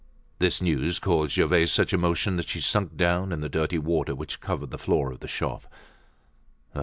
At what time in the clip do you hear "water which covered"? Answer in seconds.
3.77-4.71